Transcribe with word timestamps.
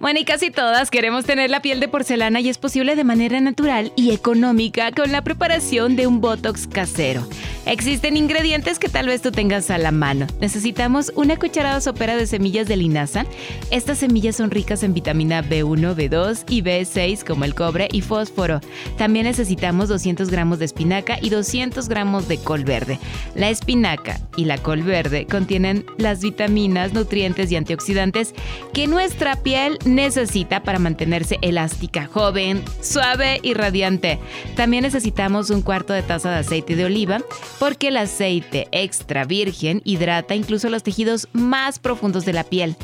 Bueno, 0.00 0.20
y 0.20 0.24
casi 0.24 0.50
todas 0.50 0.90
queremos 0.90 1.24
tener 1.24 1.50
la 1.50 1.62
piel 1.62 1.80
de 1.80 1.88
porcelana 1.88 2.40
y 2.40 2.48
es 2.48 2.58
posible 2.58 2.96
de 2.96 3.04
manera 3.04 3.40
natural 3.40 3.92
y 3.96 4.10
económica 4.12 4.90
con 4.92 5.12
la 5.12 5.22
preparación 5.22 5.96
de 5.96 6.06
un 6.06 6.20
Botox 6.20 6.66
casero. 6.66 7.26
Existen 7.66 8.18
ingredientes 8.18 8.78
que 8.78 8.90
tal 8.90 9.06
vez 9.06 9.22
tú 9.22 9.30
tengas 9.32 9.70
a 9.70 9.78
la 9.78 9.90
mano. 9.90 10.26
Necesitamos 10.38 11.12
una 11.16 11.38
cucharada 11.38 11.80
sopera 11.80 12.14
de 12.14 12.26
semillas 12.26 12.68
de 12.68 12.76
linaza. 12.76 13.24
Estas 13.70 13.98
semillas 13.98 14.36
son 14.36 14.50
ricas 14.50 14.82
en 14.82 14.92
vitamina 14.92 15.42
B1, 15.42 15.94
B2 15.94 16.44
y 16.50 16.62
B6 16.62 17.24
como 17.24 17.44
el 17.44 17.54
cobre 17.54 17.88
y 17.90 18.02
fósforo. 18.02 18.60
También 18.98 19.24
necesitamos 19.24 19.88
200 19.88 20.28
gramos 20.28 20.58
de 20.58 20.66
espinaca 20.66 21.16
y 21.22 21.30
200 21.30 21.88
gramos 21.88 22.28
de 22.28 22.36
col 22.36 22.64
verde. 22.64 22.98
La 23.34 23.48
espinaca 23.48 24.20
y 24.36 24.44
la 24.44 24.58
col 24.58 24.82
verde 24.82 25.26
contienen 25.26 25.86
las 25.96 26.20
vitaminas, 26.20 26.92
nutrientes 26.92 27.50
y 27.50 27.56
antioxidantes 27.56 28.34
que 28.74 28.86
nuestra 28.86 29.36
piel 29.36 29.78
necesita 29.94 30.62
para 30.62 30.78
mantenerse 30.78 31.38
elástica, 31.42 32.06
joven, 32.06 32.62
suave 32.80 33.40
y 33.42 33.54
radiante. 33.54 34.18
También 34.56 34.82
necesitamos 34.82 35.50
un 35.50 35.62
cuarto 35.62 35.92
de 35.92 36.02
taza 36.02 36.30
de 36.30 36.38
aceite 36.38 36.76
de 36.76 36.84
oliva 36.84 37.20
porque 37.58 37.88
el 37.88 37.96
aceite 37.96 38.68
extra 38.72 39.24
virgen 39.24 39.80
hidrata 39.84 40.34
incluso 40.34 40.68
los 40.68 40.82
tejidos 40.82 41.28
más 41.32 41.78
profundos 41.78 42.24
de 42.24 42.32
la 42.32 42.44
piel. 42.44 42.76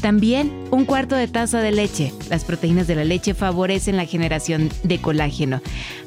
También 0.00 0.52
un 0.70 0.84
cuarto 0.84 1.16
de 1.16 1.28
taza 1.28 1.60
de 1.60 1.72
leche. 1.72 2.12
Las 2.28 2.44
proteínas 2.44 2.86
de 2.86 2.94
la 2.94 3.04
leche 3.04 3.34
favorecen 3.34 3.96
la 3.96 4.06
generación 4.06 4.70
de 4.82 5.00
colágeno. 5.00 5.60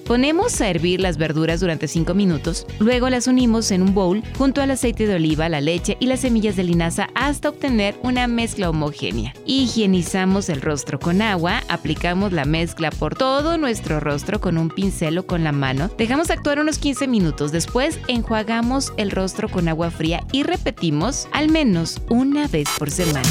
Ponemos 0.05 0.59
a 0.59 0.69
hervir 0.69 0.99
las 0.99 1.17
verduras 1.17 1.61
durante 1.61 1.87
5 1.87 2.13
minutos, 2.13 2.67
luego 2.79 3.09
las 3.09 3.27
unimos 3.27 3.71
en 3.71 3.81
un 3.81 3.93
bowl 3.93 4.21
junto 4.37 4.61
al 4.61 4.71
aceite 4.71 5.07
de 5.07 5.15
oliva, 5.15 5.47
la 5.47 5.61
leche 5.61 5.95
y 5.99 6.07
las 6.07 6.21
semillas 6.21 6.55
de 6.55 6.65
linaza 6.65 7.09
hasta 7.15 7.49
obtener 7.49 7.95
una 8.03 8.27
mezcla 8.27 8.69
homogénea. 8.69 9.33
Higienizamos 9.45 10.49
el 10.49 10.61
rostro 10.61 10.99
con 10.99 11.21
agua, 11.21 11.63
aplicamos 11.69 12.33
la 12.33 12.45
mezcla 12.45 12.91
por 12.91 13.15
todo 13.15 13.57
nuestro 13.57 13.99
rostro 13.99 14.41
con 14.41 14.57
un 14.57 14.69
pincel 14.69 15.17
o 15.17 15.25
con 15.25 15.43
la 15.43 15.53
mano, 15.53 15.89
dejamos 15.97 16.29
actuar 16.29 16.59
unos 16.59 16.79
15 16.79 17.07
minutos, 17.07 17.51
después 17.51 17.99
enjuagamos 18.07 18.91
el 18.97 19.11
rostro 19.11 19.47
con 19.47 19.69
agua 19.69 19.89
fría 19.89 20.21
y 20.31 20.43
repetimos 20.43 21.27
al 21.31 21.49
menos 21.49 22.01
una 22.09 22.47
vez 22.47 22.67
por 22.77 22.91
semana. 22.91 23.21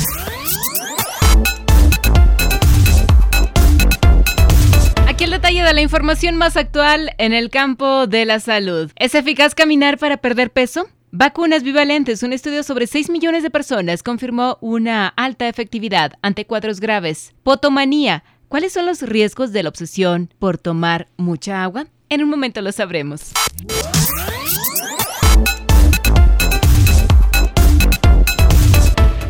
De 5.60 5.74
la 5.74 5.82
información 5.82 6.36
más 6.36 6.56
actual 6.56 7.10
en 7.18 7.34
el 7.34 7.50
campo 7.50 8.06
de 8.06 8.24
la 8.24 8.40
salud. 8.40 8.90
¿Es 8.96 9.14
eficaz 9.14 9.54
caminar 9.54 9.98
para 9.98 10.16
perder 10.16 10.50
peso? 10.50 10.88
Vacunas 11.10 11.62
bivalentes. 11.62 12.22
Un 12.22 12.32
estudio 12.32 12.62
sobre 12.62 12.86
6 12.86 13.10
millones 13.10 13.42
de 13.42 13.50
personas 13.50 14.02
confirmó 14.02 14.56
una 14.62 15.08
alta 15.08 15.48
efectividad 15.48 16.14
ante 16.22 16.46
cuadros 16.46 16.80
graves. 16.80 17.34
Potomanía. 17.42 18.24
¿Cuáles 18.48 18.72
son 18.72 18.86
los 18.86 19.02
riesgos 19.02 19.52
de 19.52 19.62
la 19.62 19.68
obsesión 19.68 20.32
por 20.38 20.56
tomar 20.56 21.08
mucha 21.18 21.62
agua? 21.62 21.86
En 22.08 22.22
un 22.22 22.30
momento 22.30 22.62
lo 22.62 22.72
sabremos. 22.72 23.32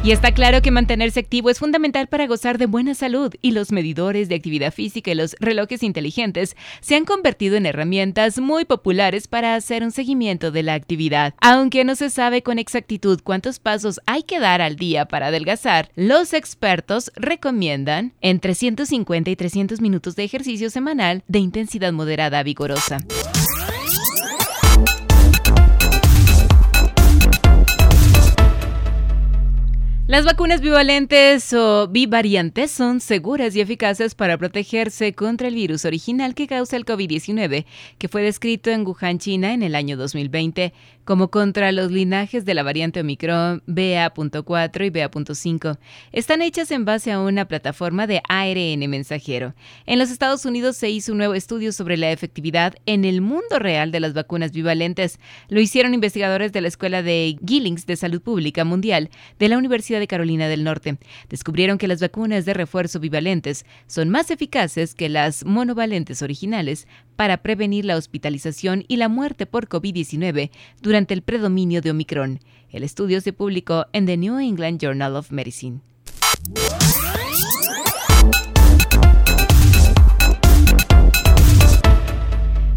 Y 0.05 0.11
está 0.11 0.33
claro 0.33 0.63
que 0.63 0.73
mantenerse 0.73 1.21
activo 1.21 1.49
es 1.49 1.61
fundamental 1.61 2.09
para 2.09 2.27
gozar 2.27 2.59
de 2.59 2.67
buena 2.67 2.93
salud 2.93 3.33
y 3.41 3.53
los 3.53 3.71
medidores 3.71 4.29
de 4.29 4.35
actividad 4.35 4.73
física 4.73 5.13
y 5.13 5.15
los 5.15 5.37
relojes 5.39 5.85
inteligentes 5.85 6.57
se 6.81 6.97
han 6.97 7.05
convertido 7.05 7.55
en 7.55 7.67
herramientas 7.67 8.41
muy 8.41 8.65
populares 8.65 9.29
para 9.29 9.55
hacer 9.55 9.85
un 9.85 9.93
seguimiento 9.93 10.51
de 10.51 10.65
la 10.65 10.75
actividad. 10.75 11.35
Aunque 11.41 11.85
no 11.85 11.95
se 11.95 12.11
sabe 12.11 12.43
con 12.43 12.59
exactitud 12.59 13.21
cuántos 13.23 13.61
pasos 13.61 14.01
hay 14.07 14.25
que 14.25 14.41
dar 14.41 14.61
al 14.61 14.75
día 14.75 15.07
para 15.07 15.29
adelgazar, 15.29 15.93
los 15.95 16.33
expertos 16.33 17.13
recomiendan 17.15 18.13
entre 18.23 18.57
150 18.57 19.31
y 19.31 19.37
300 19.37 19.81
minutos 19.81 20.17
de 20.17 20.25
ejercicio 20.25 20.69
semanal 20.69 21.23
de 21.29 21.39
intensidad 21.39 21.93
moderada 21.93 22.43
vigorosa. 22.43 22.99
Las 30.09 30.25
vacunas 30.25 30.61
bivalentes 30.61 31.53
o 31.53 31.87
bivariantes 31.87 32.73
son 32.73 33.01
seguras 33.01 33.55
y 33.55 33.61
eficaces 33.61 34.17
para 34.17 34.37
protegerse 34.37 35.13
contra 35.13 35.47
el 35.47 35.55
virus 35.55 35.85
original 35.85 36.35
que 36.35 36.49
causa 36.49 36.77
el 36.77 36.85
COVID-19, 36.85 37.65
que 37.99 38.09
fue 38.09 38.23
descrito 38.23 38.71
en 38.71 38.85
Wuhan, 38.85 39.21
China, 39.21 39.55
en 39.55 39.63
el 39.63 39.77
año 39.77 39.97
2020, 39.97 40.73
como 41.05 41.31
contra 41.31 41.71
los 41.71 41.93
linajes 41.93 42.45
de 42.45 42.55
la 42.55 42.65
variante 42.65 43.01
Omicron 43.01 43.63
BA.4 43.67 44.87
y 44.87 44.91
BA.5. 44.91 45.79
Están 46.11 46.43
hechas 46.43 46.73
en 46.73 46.85
base 46.85 47.13
a 47.13 47.21
una 47.21 47.47
plataforma 47.47 48.09
de 48.09 48.23
ARN 48.29 48.91
mensajero. 48.91 49.55
En 49.87 50.01
los 50.01 50.11
Estados 50.11 50.45
Unidos 50.45 50.77
se 50.77 50.91
hizo 50.91 51.13
un 51.13 51.19
nuevo 51.19 51.35
estudio 51.35 51.71
sobre 51.71 51.97
la 51.97 52.11
efectividad 52.11 52.75
en 52.87 53.05
el 53.05 53.21
mundo 53.21 53.61
real 53.61 53.93
de 53.93 54.01
las 54.01 54.15
vacunas 54.15 54.51
bivalentes. 54.51 55.21
Lo 55.49 55.61
hicieron 55.61 55.95
investigadores 55.95 56.53
de 56.53 56.61
la 56.61 56.69
Escuela 56.69 57.03
de 57.03 57.37
Gillings 57.47 57.87
de 57.87 57.97
Salud 57.97 58.21
Pública 58.21 58.65
Mundial 58.65 59.09
de 59.39 59.49
la 59.49 59.59
Universidad 59.59 59.92
de 59.99 60.07
Carolina 60.07 60.49
del 60.49 60.65
Norte. 60.65 60.99
Descubrieron 61.29 61.79
que 61.79 61.89
las 61.89 62.01
vacunas 62.01 62.45
de 62.45 62.55
refuerzo 62.55 63.01
bivalentes 63.01 63.67
son 63.87 64.09
más 64.09 64.31
eficaces 64.31 64.95
que 64.95 65.09
las 65.09 65.45
monovalentes 65.45 66.23
originales 66.23 66.87
para 67.17 67.39
prevenir 67.39 67.85
la 67.85 67.97
hospitalización 67.97 68.85
y 68.89 68.97
la 68.97 69.09
muerte 69.09 69.47
por 69.47 69.69
COVID-19 69.69 70.51
durante 70.81 71.15
el 71.15 71.23
predominio 71.23 71.81
de 71.81 71.91
Omicron. 71.91 72.41
El 72.71 72.83
estudio 72.83 73.21
se 73.21 73.33
publicó 73.33 73.87
en 73.93 74.07
The 74.07 74.17
New 74.17 74.39
England 74.39 74.81
Journal 74.81 75.17
of 75.17 75.31
Medicine. 75.31 75.81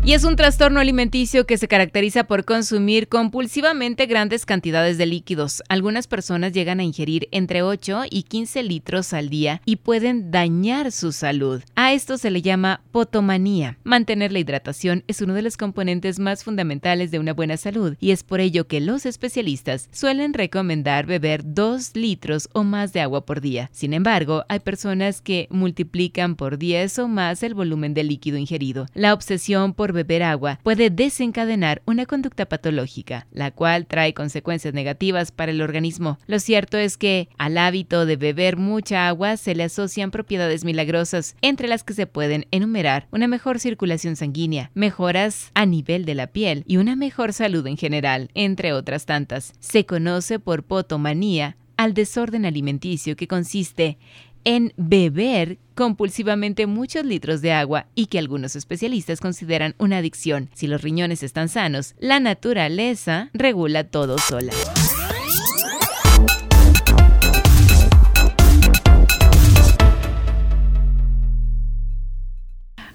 Y 0.07 0.13
es 0.13 0.23
un 0.23 0.35
trastorno 0.35 0.79
alimenticio 0.79 1.47
que 1.47 1.57
se 1.57 1.67
caracteriza 1.67 2.25
por 2.25 2.45
consumir 2.45 3.07
compulsivamente 3.07 4.05
grandes 4.05 4.45
cantidades 4.45 4.99
de 4.99 5.07
líquidos. 5.07 5.63
Algunas 5.67 6.05
personas 6.05 6.51
llegan 6.51 6.79
a 6.79 6.83
ingerir 6.83 7.27
entre 7.31 7.63
8 7.63 8.03
y 8.11 8.21
15 8.21 8.61
litros 8.61 9.13
al 9.13 9.29
día 9.29 9.63
y 9.65 9.77
pueden 9.77 10.29
dañar 10.29 10.91
su 10.91 11.11
salud. 11.11 11.63
A 11.73 11.91
esto 11.93 12.19
se 12.19 12.29
le 12.29 12.43
llama 12.43 12.81
potomanía. 12.91 13.79
Mantener 13.83 14.31
la 14.31 14.37
hidratación 14.37 15.03
es 15.07 15.21
uno 15.21 15.33
de 15.33 15.41
los 15.41 15.57
componentes 15.57 16.19
más 16.19 16.43
fundamentales 16.43 17.09
de 17.09 17.17
una 17.17 17.33
buena 17.33 17.57
salud 17.57 17.97
y 17.99 18.11
es 18.11 18.21
por 18.21 18.41
ello 18.41 18.67
que 18.67 18.81
los 18.81 19.07
especialistas 19.07 19.89
suelen 19.91 20.35
recomendar 20.35 21.07
beber 21.07 21.41
2 21.43 21.95
litros 21.95 22.47
o 22.53 22.63
más 22.63 22.93
de 22.93 23.01
agua 23.01 23.25
por 23.25 23.41
día. 23.41 23.71
Sin 23.73 23.91
embargo, 23.91 24.45
hay 24.49 24.59
personas 24.59 25.21
que 25.21 25.47
multiplican 25.49 26.35
por 26.35 26.59
10 26.59 26.99
o 26.99 27.07
más 27.07 27.41
el 27.41 27.55
volumen 27.55 27.95
de 27.95 28.03
líquido 28.03 28.37
ingerido. 28.37 28.85
La 28.93 29.11
obsesión 29.11 29.73
por 29.73 29.94
beber 29.95 30.21
agua 30.21 30.59
puede 30.61 30.91
desencadenar 30.91 31.81
una 31.85 32.05
conducta 32.05 32.45
patológica, 32.45 33.25
la 33.31 33.49
cual 33.49 33.87
trae 33.87 34.13
consecuencias 34.13 34.75
negativas 34.75 35.31
para 35.31 35.51
el 35.51 35.61
organismo. 35.61 36.19
Lo 36.27 36.39
cierto 36.39 36.77
es 36.77 36.97
que 36.97 37.29
al 37.39 37.57
hábito 37.57 38.05
de 38.05 38.17
beber 38.17 38.57
mucha 38.57 39.07
agua 39.07 39.37
se 39.37 39.55
le 39.55 39.63
asocian 39.63 40.11
propiedades 40.11 40.63
milagrosas, 40.63 41.35
entre 41.41 41.67
las 41.67 41.83
que 41.83 41.93
se 41.93 42.05
pueden 42.05 42.45
enumerar 42.51 43.07
una 43.11 43.27
mejor 43.27 43.59
circulación 43.59 44.15
sanguínea, 44.15 44.69
mejoras 44.75 45.51
a 45.55 45.65
nivel 45.65 46.05
de 46.05 46.15
la 46.15 46.27
piel 46.27 46.63
y 46.67 46.77
una 46.77 46.95
mejor 46.95 47.33
salud 47.33 47.65
en 47.65 47.77
general, 47.77 48.29
entre 48.35 48.73
otras 48.73 49.05
tantas. 49.05 49.53
Se 49.59 49.85
conoce 49.85 50.39
por 50.39 50.63
potomanía 50.63 51.57
al 51.77 51.93
desorden 51.93 52.45
alimenticio 52.45 53.15
que 53.15 53.27
consiste 53.27 53.97
en 54.45 54.73
beber 54.77 55.57
compulsivamente 55.75 56.67
muchos 56.67 57.05
litros 57.05 57.41
de 57.41 57.51
agua 57.51 57.87
y 57.95 58.07
que 58.07 58.19
algunos 58.19 58.55
especialistas 58.55 59.19
consideran 59.19 59.75
una 59.77 59.97
adicción. 59.97 60.49
Si 60.53 60.67
los 60.67 60.81
riñones 60.81 61.23
están 61.23 61.49
sanos, 61.49 61.95
la 61.99 62.19
naturaleza 62.19 63.29
regula 63.33 63.83
todo 63.83 64.17
sola. 64.17 64.53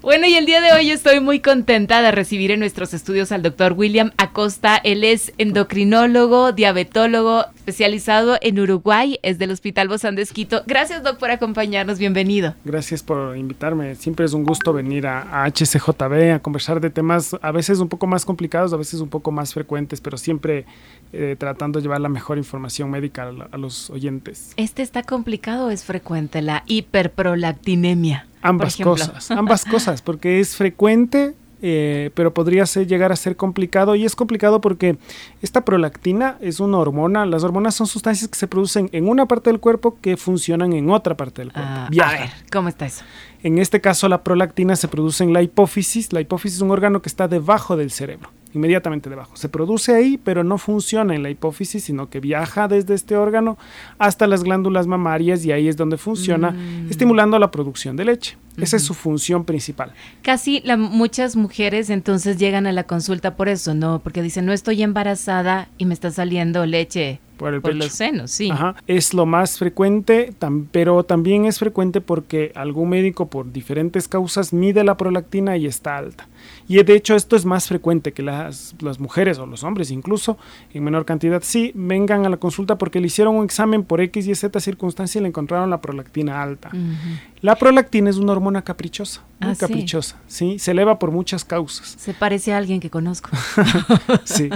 Bueno, 0.01 0.25
y 0.25 0.33
el 0.33 0.47
día 0.47 0.61
de 0.61 0.73
hoy 0.73 0.89
estoy 0.89 1.19
muy 1.19 1.41
contenta 1.41 2.01
de 2.01 2.09
recibir 2.09 2.49
en 2.49 2.59
nuestros 2.59 2.95
estudios 2.95 3.31
al 3.31 3.43
doctor 3.43 3.73
William 3.73 4.09
Acosta. 4.17 4.77
Él 4.77 5.03
es 5.03 5.31
endocrinólogo, 5.37 6.53
diabetólogo, 6.53 7.45
especializado 7.55 8.35
en 8.41 8.59
Uruguay, 8.59 9.19
es 9.21 9.37
del 9.37 9.51
Hospital 9.51 9.89
Bozán 9.89 10.15
de 10.15 10.23
Esquito. 10.23 10.63
Gracias, 10.65 11.03
Doc, 11.03 11.19
por 11.19 11.29
acompañarnos. 11.29 11.99
Bienvenido. 11.99 12.55
Gracias 12.65 13.03
por 13.03 13.37
invitarme. 13.37 13.93
Siempre 13.93 14.25
es 14.25 14.33
un 14.33 14.43
gusto 14.43 14.73
venir 14.73 15.05
a, 15.05 15.43
a 15.43 15.47
HCJB 15.51 16.33
a 16.33 16.39
conversar 16.39 16.81
de 16.81 16.89
temas 16.89 17.35
a 17.39 17.51
veces 17.51 17.77
un 17.77 17.87
poco 17.87 18.07
más 18.07 18.25
complicados, 18.25 18.73
a 18.73 18.77
veces 18.77 19.01
un 19.01 19.09
poco 19.09 19.31
más 19.31 19.53
frecuentes, 19.53 20.01
pero 20.01 20.17
siempre 20.17 20.65
eh, 21.13 21.35
tratando 21.37 21.77
de 21.77 21.83
llevar 21.83 22.01
la 22.01 22.09
mejor 22.09 22.39
información 22.39 22.89
médica 22.89 23.25
a, 23.25 23.49
a, 23.51 23.57
los 23.59 23.91
oyentes. 23.91 24.53
¿Este 24.57 24.81
está 24.81 25.03
complicado 25.03 25.67
o 25.67 25.69
es 25.69 25.83
frecuente, 25.83 26.41
la 26.41 26.63
hiperprolactinemia? 26.65 28.25
Ambas 28.41 28.77
cosas, 28.77 29.31
ambas 29.31 29.65
cosas, 29.69 30.01
porque 30.01 30.39
es 30.39 30.55
frecuente, 30.55 31.35
eh, 31.61 32.09
pero 32.15 32.33
podría 32.33 32.65
ser, 32.65 32.87
llegar 32.87 33.11
a 33.11 33.15
ser 33.15 33.35
complicado 33.35 33.95
y 33.95 34.03
es 34.03 34.15
complicado 34.15 34.61
porque 34.61 34.97
esta 35.41 35.63
prolactina 35.63 36.37
es 36.41 36.59
una 36.59 36.77
hormona. 36.77 37.25
Las 37.25 37.43
hormonas 37.43 37.75
son 37.75 37.87
sustancias 37.87 38.29
que 38.29 38.37
se 38.37 38.47
producen 38.47 38.89
en 38.93 39.07
una 39.07 39.27
parte 39.27 39.51
del 39.51 39.59
cuerpo 39.59 39.97
que 40.01 40.17
funcionan 40.17 40.73
en 40.73 40.89
otra 40.89 41.15
parte 41.15 41.43
del 41.43 41.53
cuerpo. 41.53 41.69
Ah, 41.71 41.87
a 41.87 42.11
ver, 42.11 42.29
¿cómo 42.51 42.69
está 42.69 42.87
eso? 42.87 43.03
En 43.43 43.59
este 43.59 43.79
caso, 43.79 44.09
la 44.09 44.23
prolactina 44.23 44.75
se 44.75 44.87
produce 44.87 45.23
en 45.23 45.33
la 45.33 45.41
hipófisis. 45.41 46.13
La 46.13 46.21
hipófisis 46.21 46.57
es 46.57 46.61
un 46.61 46.71
órgano 46.71 47.01
que 47.01 47.09
está 47.09 47.27
debajo 47.27 47.77
del 47.77 47.91
cerebro 47.91 48.29
inmediatamente 48.53 49.09
debajo. 49.09 49.35
Se 49.35 49.49
produce 49.49 49.93
ahí, 49.93 50.17
pero 50.17 50.43
no 50.43 50.57
funciona 50.57 51.15
en 51.15 51.23
la 51.23 51.29
hipófisis, 51.29 51.83
sino 51.83 52.09
que 52.09 52.19
viaja 52.19 52.67
desde 52.67 52.93
este 52.93 53.15
órgano 53.15 53.57
hasta 53.97 54.27
las 54.27 54.43
glándulas 54.43 54.87
mamarias 54.87 55.45
y 55.45 55.51
ahí 55.51 55.67
es 55.67 55.77
donde 55.77 55.97
funciona, 55.97 56.51
mm. 56.51 56.89
estimulando 56.89 57.39
la 57.39 57.51
producción 57.51 57.95
de 57.95 58.05
leche. 58.05 58.37
Esa 58.57 58.75
es 58.77 58.83
su 58.83 58.93
función 58.93 59.45
principal. 59.45 59.93
Casi 60.21 60.61
la, 60.65 60.75
muchas 60.75 61.35
mujeres 61.35 61.89
entonces 61.89 62.37
llegan 62.37 62.67
a 62.67 62.71
la 62.71 62.83
consulta 62.83 63.35
por 63.35 63.47
eso, 63.47 63.73
¿no? 63.73 63.99
Porque 63.99 64.21
dicen, 64.21 64.45
no 64.45 64.51
estoy 64.51 64.83
embarazada 64.83 65.69
y 65.77 65.85
me 65.85 65.93
está 65.93 66.11
saliendo 66.11 66.65
leche 66.65 67.21
por, 67.41 67.53
el 67.55 67.61
por 67.61 67.75
los 67.75 67.91
senos, 67.91 68.29
sí. 68.29 68.51
Ajá. 68.51 68.75
Es 68.87 69.13
lo 69.13 69.25
más 69.25 69.57
frecuente, 69.57 70.33
tam, 70.37 70.67
pero 70.71 71.03
también 71.03 71.45
es 71.45 71.57
frecuente 71.57 71.99
porque 71.99 72.51
algún 72.55 72.89
médico 72.89 73.27
por 73.29 73.51
diferentes 73.51 74.07
causas 74.07 74.53
mide 74.53 74.83
la 74.83 74.95
prolactina 74.95 75.57
y 75.57 75.65
está 75.65 75.97
alta. 75.97 76.27
Y 76.67 76.81
de 76.81 76.93
hecho 76.93 77.15
esto 77.15 77.35
es 77.35 77.43
más 77.45 77.67
frecuente 77.67 78.13
que 78.13 78.21
las, 78.21 78.75
las 78.79 78.99
mujeres 78.99 79.39
o 79.39 79.45
los 79.45 79.63
hombres 79.63 79.91
incluso, 79.91 80.37
en 80.73 80.83
menor 80.83 81.05
cantidad, 81.05 81.41
sí, 81.43 81.71
vengan 81.73 82.25
a 82.25 82.29
la 82.29 82.37
consulta 82.37 82.77
porque 82.77 82.99
le 82.99 83.07
hicieron 83.07 83.35
un 83.35 83.43
examen 83.43 83.83
por 83.83 84.01
X 84.01 84.27
y 84.27 84.35
Z 84.35 84.59
circunstancia 84.59 85.19
y 85.19 85.23
le 85.23 85.27
encontraron 85.29 85.69
la 85.69 85.81
prolactina 85.81 86.41
alta. 86.41 86.69
Uh 86.71 86.77
-huh. 86.77 87.19
La 87.41 87.55
prolactina 87.55 88.07
es 88.07 88.17
una 88.17 88.33
hormona 88.33 88.61
caprichosa, 88.61 89.23
muy 89.39 89.53
ah, 89.53 89.55
caprichosa, 89.57 90.17
¿sí? 90.27 90.51
¿sí? 90.51 90.59
Se 90.59 90.71
eleva 90.71 90.99
por 90.99 91.09
muchas 91.09 91.43
causas. 91.43 91.95
Se 91.97 92.13
parece 92.13 92.53
a 92.53 92.57
alguien 92.57 92.79
que 92.79 92.91
conozco. 92.91 93.31
sí, 94.25 94.47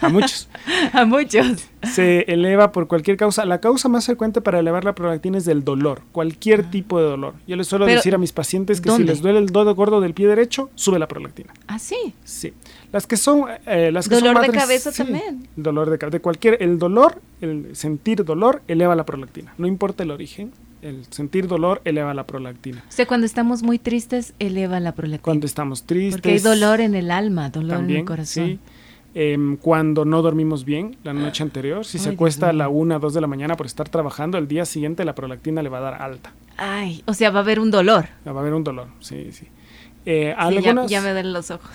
a 0.00 0.08
muchos. 0.08 0.48
a 0.94 1.04
muchos. 1.04 1.68
Se 1.82 2.20
eleva 2.32 2.72
por 2.72 2.88
cualquier 2.88 3.18
causa. 3.18 3.44
La 3.44 3.60
causa 3.60 3.90
más 3.90 4.06
frecuente 4.06 4.40
para 4.40 4.60
elevar 4.60 4.84
la 4.84 4.94
prolactina 4.94 5.36
es 5.36 5.44
del 5.44 5.62
dolor, 5.62 6.00
cualquier 6.10 6.64
ah. 6.68 6.70
tipo 6.70 6.98
de 6.98 7.04
dolor. 7.04 7.34
Yo 7.46 7.54
les 7.56 7.66
suelo 7.66 7.84
Pero, 7.84 7.98
decir 7.98 8.14
a 8.14 8.18
mis 8.18 8.32
pacientes 8.32 8.80
que 8.80 8.88
¿dónde? 8.88 9.04
si 9.04 9.08
les 9.08 9.20
duele 9.20 9.38
el 9.38 9.46
dedo 9.46 9.74
gordo 9.74 10.00
del 10.00 10.14
pie 10.14 10.26
derecho, 10.26 10.70
sube 10.74 10.98
la 10.98 11.08
prolactina. 11.08 11.52
¿Ah, 11.66 11.78
sí? 11.78 12.14
Sí. 12.24 12.54
Las 12.92 13.06
que 13.06 13.18
son... 13.18 13.44
Eh, 13.66 13.90
las 13.92 14.08
que 14.08 14.14
dolor 14.14 14.28
son 14.28 14.34
madres, 14.34 14.52
de 14.52 14.58
cabeza 14.58 14.92
sí, 14.92 15.02
también. 15.02 15.48
Dolor 15.56 15.90
de 15.90 15.98
cabeza. 15.98 16.16
De 16.16 16.20
cualquier... 16.20 16.62
El 16.62 16.78
dolor, 16.78 17.20
el 17.42 17.76
sentir 17.76 18.24
dolor, 18.24 18.62
eleva 18.68 18.94
la 18.94 19.04
prolactina. 19.04 19.52
No 19.58 19.66
importa 19.66 20.02
el 20.02 20.10
origen, 20.10 20.52
el 20.82 21.04
sentir 21.10 21.46
dolor 21.46 21.80
eleva 21.84 22.12
la 22.12 22.26
prolactina. 22.26 22.84
O 22.88 22.92
sea, 22.92 23.06
cuando 23.06 23.24
estamos 23.24 23.62
muy 23.62 23.78
tristes, 23.78 24.34
eleva 24.38 24.80
la 24.80 24.92
prolactina. 24.92 25.22
Cuando 25.22 25.46
estamos 25.46 25.84
tristes. 25.84 26.20
Porque 26.20 26.32
hay 26.32 26.38
dolor 26.40 26.80
en 26.80 26.94
el 26.94 27.10
alma, 27.10 27.50
dolor 27.50 27.78
también, 27.78 27.98
en 27.98 28.00
el 28.00 28.06
corazón. 28.06 28.46
Sí. 28.46 28.58
Eh, 29.14 29.58
cuando 29.60 30.04
no 30.04 30.22
dormimos 30.22 30.64
bien 30.64 30.96
la 31.04 31.12
noche 31.12 31.42
anterior, 31.42 31.84
si 31.84 31.98
Ay, 31.98 32.04
se 32.04 32.10
acuesta 32.10 32.48
a 32.48 32.52
la 32.52 32.68
1 32.68 32.96
o 32.96 32.98
2 32.98 33.14
de 33.14 33.20
la 33.20 33.26
mañana 33.26 33.56
por 33.56 33.66
estar 33.66 33.88
trabajando, 33.88 34.38
el 34.38 34.48
día 34.48 34.64
siguiente 34.64 35.04
la 35.04 35.14
prolactina 35.14 35.62
le 35.62 35.68
va 35.68 35.78
a 35.78 35.82
dar 35.82 36.02
alta. 36.02 36.32
Ay, 36.56 37.02
o 37.06 37.14
sea, 37.14 37.30
va 37.30 37.40
a 37.40 37.42
haber 37.42 37.60
un 37.60 37.70
dolor. 37.70 38.06
Va 38.26 38.32
a 38.32 38.40
haber 38.40 38.54
un 38.54 38.64
dolor, 38.64 38.88
sí, 39.00 39.30
sí. 39.32 39.46
Eh, 40.04 40.34
sí, 40.48 40.62
ya, 40.62 40.86
ya, 40.86 41.00
me 41.00 41.14
den 41.14 41.32
los 41.32 41.50
ojos. 41.50 41.70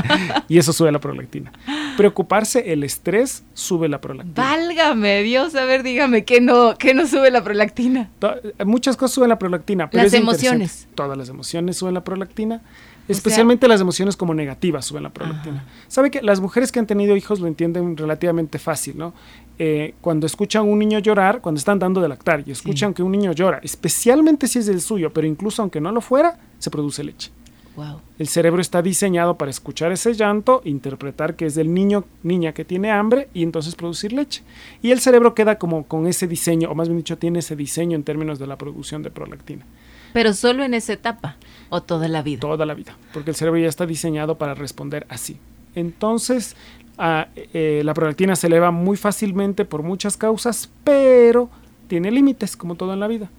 y 0.48 0.58
eso 0.58 0.72
sube 0.72 0.92
la 0.92 1.00
prolactina. 1.00 1.52
Preocuparse, 1.96 2.72
el 2.72 2.84
estrés 2.84 3.44
sube 3.54 3.88
la 3.88 4.00
prolactina. 4.00 4.34
Válgame 4.36 5.22
Dios, 5.22 5.54
a 5.54 5.64
ver, 5.64 5.82
dígame, 5.82 6.24
¿qué 6.24 6.40
no, 6.40 6.76
qué 6.78 6.92
no 6.92 7.06
sube 7.06 7.30
la 7.30 7.42
prolactina? 7.42 8.10
To 8.18 8.34
muchas 8.66 8.96
cosas 8.96 9.14
suben 9.14 9.30
la 9.30 9.38
prolactina. 9.38 9.88
Pero 9.88 10.04
las 10.04 10.12
emociones. 10.12 10.86
Todas 10.94 11.16
las 11.16 11.28
emociones 11.30 11.76
suben 11.76 11.94
la 11.94 12.04
prolactina. 12.04 12.60
Especialmente 13.08 13.66
o 13.66 13.68
sea, 13.68 13.74
las 13.74 13.80
emociones 13.80 14.16
como 14.16 14.32
negativas 14.32 14.84
suben 14.86 15.02
la 15.02 15.10
prolactina. 15.10 15.62
Ajá. 15.62 15.68
Sabe 15.88 16.10
que 16.10 16.22
las 16.22 16.40
mujeres 16.40 16.70
que 16.70 16.78
han 16.78 16.86
tenido 16.86 17.16
hijos 17.16 17.40
lo 17.40 17.48
entienden 17.48 17.96
relativamente 17.96 18.58
fácil, 18.58 18.96
¿no? 18.96 19.12
Eh, 19.58 19.94
cuando 20.00 20.26
escuchan 20.26 20.60
a 20.60 20.64
un 20.64 20.78
niño 20.78 20.98
llorar, 20.98 21.40
cuando 21.40 21.58
están 21.58 21.78
dando 21.78 22.00
de 22.00 22.08
lactar 22.08 22.44
y 22.46 22.52
escuchan 22.52 22.90
sí. 22.90 22.94
que 22.94 23.02
un 23.02 23.12
niño 23.12 23.32
llora, 23.32 23.60
especialmente 23.62 24.46
si 24.46 24.60
es 24.60 24.68
el 24.68 24.80
suyo, 24.80 25.12
pero 25.12 25.26
incluso 25.26 25.62
aunque 25.62 25.80
no 25.80 25.90
lo 25.90 26.00
fuera, 26.00 26.38
se 26.58 26.70
produce 26.70 27.02
leche. 27.02 27.30
Wow. 27.76 28.00
El 28.18 28.28
cerebro 28.28 28.60
está 28.60 28.82
diseñado 28.82 29.38
para 29.38 29.50
escuchar 29.50 29.92
ese 29.92 30.12
llanto, 30.12 30.60
interpretar 30.64 31.36
que 31.36 31.46
es 31.46 31.54
del 31.54 31.72
niño, 31.72 32.04
niña 32.22 32.52
que 32.52 32.64
tiene 32.64 32.90
hambre 32.90 33.28
y 33.32 33.42
entonces 33.42 33.74
producir 33.74 34.12
leche. 34.12 34.42
Y 34.82 34.90
el 34.90 35.00
cerebro 35.00 35.34
queda 35.34 35.58
como 35.58 35.84
con 35.84 36.06
ese 36.06 36.26
diseño, 36.26 36.70
o 36.70 36.74
más 36.74 36.88
bien 36.88 36.98
dicho, 36.98 37.16
tiene 37.16 37.38
ese 37.38 37.56
diseño 37.56 37.96
en 37.96 38.04
términos 38.04 38.38
de 38.38 38.46
la 38.46 38.58
producción 38.58 39.02
de 39.02 39.10
prolactina. 39.10 39.64
Pero 40.12 40.34
solo 40.34 40.62
en 40.62 40.74
esa 40.74 40.92
etapa 40.92 41.36
o 41.70 41.82
toda 41.82 42.08
la 42.08 42.22
vida. 42.22 42.40
Toda 42.40 42.66
la 42.66 42.74
vida, 42.74 42.96
porque 43.14 43.30
el 43.30 43.36
cerebro 43.36 43.58
ya 43.58 43.68
está 43.68 43.86
diseñado 43.86 44.36
para 44.36 44.54
responder 44.54 45.06
así. 45.08 45.38
Entonces, 45.74 46.54
uh, 46.98 47.24
eh, 47.34 47.80
la 47.84 47.94
prolactina 47.94 48.36
se 48.36 48.48
eleva 48.48 48.70
muy 48.70 48.98
fácilmente 48.98 49.64
por 49.64 49.82
muchas 49.82 50.18
causas, 50.18 50.70
pero 50.84 51.48
tiene 51.88 52.10
límites, 52.10 52.56
como 52.56 52.74
todo 52.74 52.92
en 52.92 53.00
la 53.00 53.06
vida. 53.06 53.30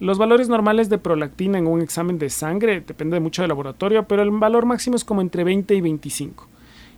Los 0.00 0.16
valores 0.16 0.48
normales 0.48 0.88
de 0.88 0.98
prolactina 0.98 1.58
en 1.58 1.66
un 1.66 1.80
examen 1.80 2.18
de 2.18 2.30
sangre 2.30 2.80
depende 2.86 3.18
mucho 3.18 3.42
del 3.42 3.48
laboratorio, 3.48 4.06
pero 4.06 4.22
el 4.22 4.30
valor 4.30 4.64
máximo 4.64 4.94
es 4.94 5.04
como 5.04 5.20
entre 5.20 5.42
20 5.42 5.74
y 5.74 5.80
25. 5.80 6.46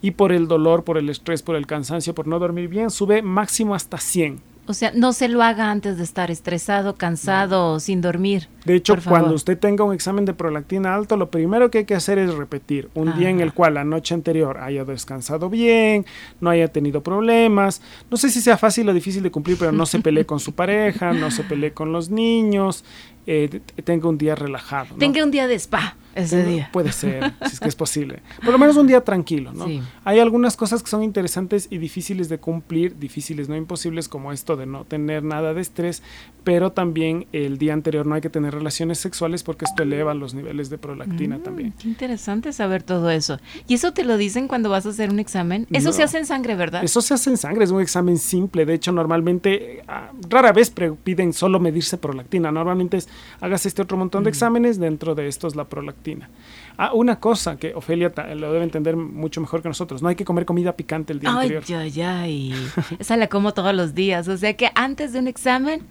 Y 0.03 0.11
por 0.11 0.33
el 0.33 0.49
dolor, 0.49 0.85
por 0.85 0.99
el 0.99 1.09
estrés, 1.09 1.43
por 1.43 1.57
el 1.57 1.67
cansancio, 1.67 2.15
por 2.15 2.27
no 2.27 2.39
dormir 2.39 2.69
bien, 2.69 2.91
sube 2.91 3.23
máximo 3.23 3.75
hasta 3.75 3.97
100. 3.97 4.50
O 4.71 4.75
sea, 4.75 4.93
no 4.95 5.13
se 5.13 5.27
lo 5.27 5.43
haga 5.43 5.73
antes 5.73 5.99
de 5.99 6.05
estar 6.05 6.31
estresado, 6.31 6.95
cansado, 6.95 7.73
no. 7.73 7.81
sin 7.81 8.01
dormir. 8.01 8.47
De 8.65 8.77
hecho, 8.77 8.95
cuando 9.05 9.35
usted 9.35 9.59
tenga 9.59 9.83
un 9.83 9.93
examen 9.93 10.25
de 10.25 10.33
prolactina 10.33 10.95
alto, 10.95 11.17
lo 11.17 11.29
primero 11.29 11.73
que 11.73 11.79
hay 11.79 11.85
que 11.87 11.97
hacer 11.97 12.19
es 12.19 12.33
repetir 12.33 12.89
un 12.95 13.09
Ajá. 13.09 13.19
día 13.19 13.31
en 13.31 13.41
el 13.41 13.53
cual 13.53 13.75
la 13.75 13.83
noche 13.83 14.15
anterior 14.15 14.59
haya 14.59 14.85
descansado 14.85 15.51
bien, 15.51 16.07
no 16.41 16.51
haya 16.51 16.69
tenido 16.69 17.03
problemas. 17.03 17.83
No 18.13 18.17
sé 18.17 18.31
si 18.31 18.41
sea 18.41 18.57
fácil 18.57 18.89
o 18.89 18.95
difícil 18.95 19.25
de 19.25 19.33
cumplir, 19.33 19.57
pero 19.59 19.73
no 19.73 19.87
se 19.87 19.99
pelee 19.99 20.25
con 20.25 20.39
su 20.39 20.53
pareja, 20.53 21.13
no 21.13 21.33
se 21.33 21.43
pelee 21.43 21.73
con 21.73 21.91
los 21.91 22.11
niños, 22.11 22.85
eh, 23.27 23.61
tenga 23.85 24.09
un 24.09 24.19
día 24.19 24.35
relajado. 24.35 24.89
¿no? 24.93 24.99
Tenga 24.99 25.23
un 25.23 25.31
día 25.31 25.47
de 25.47 25.55
spa 25.55 25.97
ese 26.15 26.45
día. 26.45 26.69
Puede 26.73 26.93
ser, 26.93 27.33
si 27.47 27.55
es 27.55 27.61
que 27.61 27.69
es 27.69 27.77
posible. 27.77 28.21
Por 28.43 28.51
lo 28.51 28.59
menos 28.59 28.77
un 28.77 28.87
día 28.87 29.03
tranquilo, 29.03 29.53
¿no? 29.53 29.67
Sí. 29.67 29.81
Hay 30.05 30.19
algunas 30.19 30.57
cosas 30.57 30.83
que 30.83 30.91
son 30.91 31.03
interesantes 31.03 31.69
y 31.71 31.79
difíciles 31.79 32.29
de 32.29 32.39
cumplir, 32.39 32.99
difíciles, 32.99 33.49
no 33.49 33.57
imposibles, 33.57 34.09
como 34.09 34.33
esto 34.33 34.57
de 34.57 34.67
no 34.67 34.85
tener 34.85 35.23
nada 35.23 35.55
de 35.55 35.61
estrés, 35.61 36.03
pero 36.43 36.73
también 36.73 37.27
el 37.33 37.59
día 37.59 37.75
anterior 37.75 38.07
no 38.07 38.15
hay 38.15 38.21
que 38.21 38.31
tener 38.31 38.55
relaciones 38.55 38.99
sexuales 38.99 39.43
porque 39.43 39.65
esto 39.65 39.83
eleva 39.83 40.15
los 40.15 40.35
niveles 40.35 40.71
de 40.71 40.79
prolactina 40.79 41.39
mm, 41.39 41.43
también. 41.43 41.75
Qué 41.79 41.89
interesante 41.89 42.53
saber 42.53 42.83
todo 42.83 43.11
eso. 43.11 43.39
¿Y 43.69 43.75
eso 43.75 43.93
te 43.93 44.05
lo 44.05 44.17
dicen 44.17 44.49
cuando 44.49 44.71
vas 44.71 44.87
a 44.87 44.91
hacer 44.91 45.11
un 45.11 45.21
examen? 45.21 45.67
Eso 45.71 45.89
no, 45.89 45.93
se 45.93 46.03
hace 46.03 46.19
en 46.19 46.27
sangre, 46.27 46.57
¿verdad? 46.57 46.83
Eso 46.83 47.01
se 47.03 47.15
hace 47.15 47.31
en 47.31 47.37
sangre, 47.37 47.65
es 47.65 47.71
un 47.71 47.81
examen 47.81 48.19
simple. 48.19 48.67
De 48.67 48.75
hecho, 48.75 48.91
normalmente, 48.91 49.83
ah, 49.87 50.11
rara 50.29 50.53
vez 50.53 50.73
piden 51.05 51.33
solo 51.33 51.61
medirse 51.61 51.99
prolactina. 51.99 52.51
Normalmente 52.51 52.97
es, 52.97 53.09
hagas 53.41 53.67
este 53.67 53.83
otro 53.83 53.97
montón 53.97 54.25
de 54.25 54.31
mm. 54.31 54.35
exámenes, 54.35 54.79
dentro 54.79 55.15
de 55.15 55.29
estos 55.29 55.57
la 55.57 55.65
prolactina. 55.65 56.29
Ah, 56.77 56.93
una 56.95 57.21
cosa 57.21 57.57
que 57.57 57.75
Ofelia 57.75 58.13
lo 58.35 58.53
debe 58.53 58.65
entender 58.65 58.97
mucho 58.97 59.41
mejor 59.41 59.63
que 59.63 59.69
nosotros, 59.69 60.03
no 60.03 60.09
hay 60.09 60.15
que 60.15 60.25
comer 60.25 60.47
comida 60.47 60.77
picante 60.77 61.13
el 61.13 61.21
día 61.21 61.31
ay, 61.31 61.55
anterior. 61.55 61.65
Ay, 61.81 62.03
ay, 62.03 62.55
esa 62.99 63.17
la 63.17 63.29
como 63.29 63.53
todos 63.53 63.75
los 63.75 63.95
días, 63.95 64.29
o 64.29 64.37
sea 64.37 64.57
que 64.57 64.71
antes 64.75 65.13
de 65.13 65.19
un 65.19 65.29
examen 65.29 65.83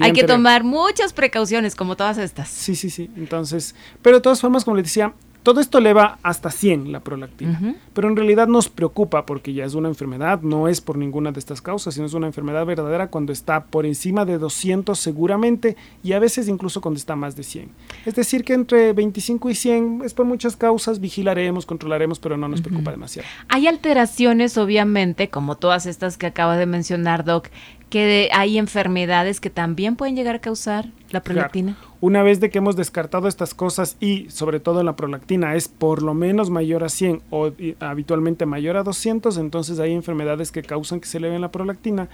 hay 0.00 0.12
que 0.12 0.24
tomar 0.24 0.64
muchas 0.64 1.12
precauciones 1.12 1.74
como 1.74 1.96
todas 1.96 2.18
estas. 2.18 2.48
Sí, 2.48 2.74
sí, 2.74 2.90
sí, 2.90 3.10
entonces, 3.16 3.74
pero 4.02 4.16
de 4.16 4.22
todas 4.22 4.40
formas, 4.40 4.64
como 4.64 4.76
les 4.76 4.84
decía, 4.84 5.14
todo 5.46 5.60
esto 5.60 5.78
eleva 5.78 6.18
hasta 6.24 6.50
100 6.50 6.90
la 6.90 6.98
prolactina, 6.98 7.56
uh 7.62 7.64
-huh. 7.66 7.76
pero 7.94 8.08
en 8.08 8.16
realidad 8.16 8.48
nos 8.48 8.68
preocupa 8.68 9.26
porque 9.26 9.52
ya 9.52 9.64
es 9.64 9.74
una 9.74 9.86
enfermedad, 9.86 10.40
no 10.42 10.66
es 10.66 10.80
por 10.80 10.98
ninguna 10.98 11.30
de 11.30 11.38
estas 11.38 11.62
causas, 11.62 11.94
sino 11.94 12.06
es 12.06 12.14
una 12.14 12.26
enfermedad 12.26 12.66
verdadera 12.66 13.10
cuando 13.10 13.32
está 13.32 13.66
por 13.66 13.86
encima 13.86 14.24
de 14.24 14.38
200 14.38 14.98
seguramente 14.98 15.76
y 16.02 16.14
a 16.14 16.18
veces 16.18 16.48
incluso 16.48 16.80
cuando 16.80 16.98
está 16.98 17.14
más 17.14 17.36
de 17.36 17.44
100. 17.44 17.70
Es 18.06 18.16
decir, 18.16 18.42
que 18.42 18.54
entre 18.54 18.92
25 18.92 19.48
y 19.48 19.54
100 19.54 20.02
es 20.04 20.14
por 20.14 20.26
muchas 20.26 20.56
causas, 20.56 20.98
vigilaremos, 20.98 21.64
controlaremos, 21.64 22.18
pero 22.18 22.36
no 22.36 22.48
nos 22.48 22.58
uh 22.58 22.62
-huh. 22.64 22.66
preocupa 22.66 22.90
demasiado. 22.90 23.28
Hay 23.48 23.68
alteraciones, 23.68 24.58
obviamente, 24.58 25.28
como 25.28 25.54
todas 25.54 25.86
estas 25.86 26.18
que 26.18 26.26
acaba 26.26 26.56
de 26.56 26.66
mencionar 26.66 27.24
Doc, 27.24 27.50
que 27.88 28.28
hay 28.32 28.58
enfermedades 28.58 29.40
que 29.40 29.50
también 29.50 29.94
pueden 29.94 30.16
llegar 30.16 30.34
a 30.34 30.40
causar 30.40 30.86
la 31.10 31.22
prolactina. 31.22 31.76
Claro. 31.78 31.95
Una 32.06 32.22
vez 32.22 32.38
de 32.38 32.50
que 32.50 32.58
hemos 32.58 32.76
descartado 32.76 33.26
estas 33.26 33.52
cosas 33.52 33.96
y 33.98 34.30
sobre 34.30 34.60
todo 34.60 34.84
la 34.84 34.94
prolactina 34.94 35.56
es 35.56 35.66
por 35.66 36.02
lo 36.02 36.14
menos 36.14 36.50
mayor 36.50 36.84
a 36.84 36.88
100 36.88 37.20
o 37.30 37.50
habitualmente 37.80 38.46
mayor 38.46 38.76
a 38.76 38.84
200, 38.84 39.36
entonces 39.38 39.80
hay 39.80 39.92
enfermedades 39.92 40.52
que 40.52 40.62
causan 40.62 41.00
que 41.00 41.08
se 41.08 41.18
eleve 41.18 41.36
la 41.40 41.50
prolactina. 41.50 42.08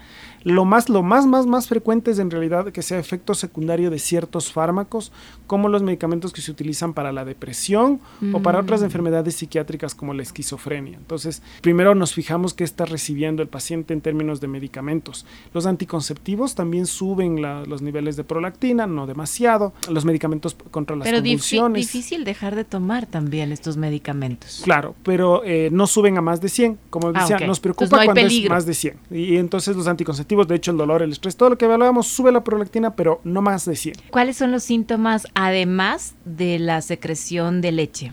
Lo 0.44 0.64
más, 0.64 0.88
lo 0.88 1.02
más, 1.02 1.26
más, 1.26 1.46
más 1.46 1.68
frecuente 1.68 2.10
es 2.10 2.18
en 2.18 2.30
realidad 2.30 2.72
que 2.72 2.82
sea 2.82 2.98
efecto 2.98 3.34
secundario 3.34 3.90
de 3.90 3.98
ciertos 3.98 4.52
fármacos, 4.52 5.12
como 5.46 5.68
los 5.68 5.82
medicamentos 5.82 6.32
que 6.32 6.40
se 6.40 6.50
utilizan 6.50 6.94
para 6.94 7.12
la 7.12 7.24
depresión 7.24 8.00
o 8.32 8.40
para 8.40 8.60
otras 8.60 8.80
mm. 8.80 8.84
enfermedades 8.84 9.36
psiquiátricas 9.36 9.94
como 9.94 10.14
la 10.14 10.22
esquizofrenia. 10.22 10.96
Entonces, 10.96 11.42
primero 11.60 11.94
nos 11.94 12.14
fijamos 12.14 12.54
qué 12.54 12.64
está 12.64 12.84
recibiendo 12.86 13.42
el 13.42 13.48
paciente 13.48 13.92
en 13.92 14.00
términos 14.00 14.40
de 14.40 14.48
medicamentos. 14.48 15.26
Los 15.52 15.66
anticonceptivos 15.66 16.54
también 16.54 16.86
suben 16.86 17.42
los 17.68 17.82
niveles 17.82 18.16
de 18.16 18.24
prolactina, 18.24 18.86
no 18.86 19.06
demasiado 19.06 19.72
los 19.90 20.04
medicamentos 20.04 20.56
contra 20.70 20.96
las 20.96 21.06
pero 21.06 21.18
convulsiones. 21.18 21.86
Pero 21.86 21.92
difícil 21.92 22.24
dejar 22.24 22.56
de 22.56 22.64
tomar 22.64 23.06
también 23.06 23.52
estos 23.52 23.76
medicamentos. 23.76 24.62
Claro, 24.64 24.94
pero 25.02 25.42
eh, 25.44 25.68
no 25.70 25.86
suben 25.86 26.16
a 26.16 26.22
más 26.22 26.40
de 26.40 26.48
100. 26.48 26.78
Como 26.90 27.08
ah, 27.08 27.20
decía, 27.20 27.46
nos 27.46 27.60
preocupa 27.60 28.04
cuando 28.04 28.20
es 28.20 28.48
más 28.48 28.66
de 28.66 28.74
100. 28.74 28.96
Y 29.10 29.36
entonces 29.36 29.76
los 29.76 29.86
anticonceptivos, 29.86 30.31
de 30.46 30.54
hecho 30.56 30.70
el 30.70 30.76
dolor, 30.76 31.02
el 31.02 31.12
estrés, 31.12 31.36
todo 31.36 31.50
lo 31.50 31.58
que 31.58 31.66
evaluamos 31.66 32.08
sube 32.08 32.32
la 32.32 32.42
prolactina, 32.42 32.96
pero 32.96 33.20
no 33.24 33.42
más 33.42 33.64
de 33.64 33.76
100. 33.76 33.94
¿Cuáles 34.10 34.36
son 34.36 34.50
los 34.50 34.62
síntomas 34.62 35.26
además 35.34 36.14
de 36.24 36.58
la 36.58 36.80
secreción 36.82 37.60
de 37.60 37.72
leche? 37.72 38.12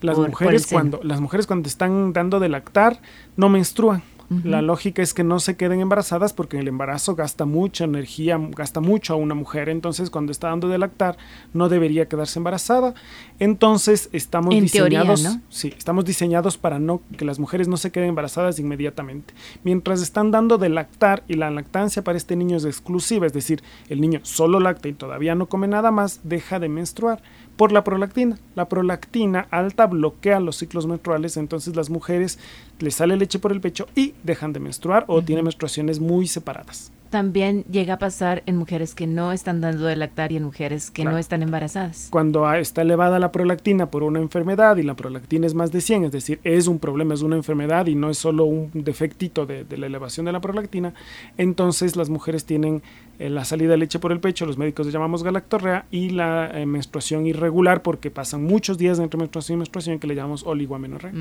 Las 0.00 0.18
mujeres 0.18 0.66
cuando 0.66 1.00
las 1.02 1.20
mujeres 1.20 1.46
cuando 1.46 1.68
están 1.68 2.12
dando 2.12 2.40
de 2.40 2.48
lactar 2.48 3.00
no 3.36 3.48
menstruan. 3.48 4.02
La 4.44 4.62
lógica 4.62 5.02
es 5.02 5.12
que 5.12 5.24
no 5.24 5.40
se 5.40 5.56
queden 5.56 5.80
embarazadas 5.80 6.32
porque 6.32 6.56
el 6.60 6.68
embarazo 6.68 7.16
gasta 7.16 7.46
mucha 7.46 7.82
energía, 7.82 8.38
gasta 8.56 8.78
mucho 8.78 9.12
a 9.12 9.16
una 9.16 9.34
mujer. 9.34 9.68
Entonces, 9.68 10.08
cuando 10.08 10.30
está 10.30 10.48
dando 10.48 10.68
de 10.68 10.78
lactar, 10.78 11.16
no 11.52 11.68
debería 11.68 12.06
quedarse 12.06 12.38
embarazada. 12.38 12.94
Entonces, 13.40 14.08
estamos 14.12 14.54
diseñados, 14.54 15.26
sí, 15.48 15.74
estamos 15.76 16.04
diseñados 16.04 16.58
para 16.58 16.78
no 16.78 17.02
que 17.18 17.24
las 17.24 17.40
mujeres 17.40 17.66
no 17.66 17.76
se 17.76 17.90
queden 17.90 18.10
embarazadas 18.10 18.60
inmediatamente. 18.60 19.34
Mientras 19.64 20.00
están 20.00 20.30
dando 20.30 20.58
de 20.58 20.68
lactar 20.68 21.24
y 21.26 21.34
la 21.34 21.50
lactancia 21.50 22.04
para 22.04 22.16
este 22.16 22.36
niño 22.36 22.56
es 22.56 22.64
exclusiva, 22.64 23.26
es 23.26 23.32
decir, 23.32 23.64
el 23.88 24.00
niño 24.00 24.20
solo 24.22 24.60
lacta 24.60 24.86
y 24.86 24.92
todavía 24.92 25.34
no 25.34 25.46
come 25.46 25.66
nada 25.66 25.90
más, 25.90 26.20
deja 26.22 26.60
de 26.60 26.68
menstruar 26.68 27.20
por 27.56 27.72
la 27.72 27.84
prolactina. 27.84 28.38
La 28.54 28.68
prolactina 28.68 29.48
alta 29.50 29.86
bloquea 29.86 30.40
los 30.40 30.56
ciclos 30.56 30.86
menstruales, 30.86 31.36
entonces 31.36 31.74
las 31.76 31.90
mujeres 31.90 32.38
les 32.78 32.94
sale 32.94 33.16
leche 33.16 33.38
por 33.38 33.52
el 33.52 33.60
pecho 33.60 33.86
y 33.94 34.14
dejan 34.22 34.52
de 34.52 34.60
menstruar 34.60 35.04
o 35.08 35.22
tienen 35.22 35.44
menstruaciones 35.44 36.00
muy 36.00 36.26
separadas. 36.26 36.92
También 37.10 37.64
llega 37.64 37.94
a 37.94 37.98
pasar 37.98 38.44
en 38.46 38.56
mujeres 38.56 38.94
que 38.94 39.08
no 39.08 39.32
están 39.32 39.60
dando 39.60 39.86
de 39.86 39.96
lactar 39.96 40.30
y 40.30 40.36
en 40.36 40.44
mujeres 40.44 40.92
que 40.92 41.04
no 41.04 41.18
están 41.18 41.42
embarazadas. 41.42 42.06
Cuando 42.08 42.50
está 42.54 42.82
elevada 42.82 43.18
la 43.18 43.32
prolactina 43.32 43.90
por 43.90 44.04
una 44.04 44.20
enfermedad 44.20 44.76
y 44.76 44.84
la 44.84 44.94
prolactina 44.94 45.44
es 45.44 45.54
más 45.54 45.72
de 45.72 45.80
100, 45.80 46.04
es 46.04 46.12
decir, 46.12 46.38
es 46.44 46.68
un 46.68 46.78
problema, 46.78 47.14
es 47.14 47.22
una 47.22 47.34
enfermedad 47.34 47.88
y 47.88 47.96
no 47.96 48.10
es 48.10 48.18
solo 48.18 48.44
un 48.44 48.70
defectito 48.74 49.44
de, 49.44 49.66
la 49.76 49.86
elevación 49.86 50.26
de 50.26 50.32
la 50.32 50.40
prolactina, 50.40 50.94
entonces 51.36 51.96
las 51.96 52.10
mujeres 52.10 52.44
tienen 52.44 52.80
la 53.28 53.44
salida 53.44 53.72
de 53.72 53.76
leche 53.76 53.98
por 53.98 54.12
el 54.12 54.20
pecho, 54.20 54.46
los 54.46 54.56
médicos 54.56 54.86
le 54.86 54.92
llamamos 54.92 55.22
galactorrea, 55.22 55.84
y 55.90 56.10
la 56.10 56.50
eh, 56.54 56.64
menstruación 56.64 57.26
irregular 57.26 57.82
porque 57.82 58.10
pasan 58.10 58.44
muchos 58.44 58.78
días 58.78 58.98
entre 58.98 59.18
menstruación 59.18 59.56
y 59.56 59.58
menstruación 59.58 59.98
que 59.98 60.06
le 60.06 60.14
llamamos 60.14 60.44
oligoamenorrea. 60.44 61.12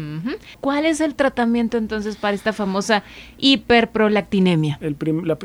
¿Cuál 0.62 0.86
es 0.86 1.02
el 1.02 1.16
tratamiento 1.16 1.78
entonces 1.78 2.16
para 2.16 2.36
esta 2.36 2.54
famosa 2.54 3.04
hiperprolactinemia? 3.38 4.78
El, 4.82 4.96